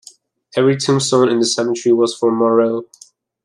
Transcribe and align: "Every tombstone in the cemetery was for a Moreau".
"Every 0.57 0.77
tombstone 0.77 1.29
in 1.29 1.37
the 1.41 1.45
cemetery 1.45 1.93
was 1.93 2.17
for 2.17 2.29
a 2.29 2.31
Moreau". 2.31 2.85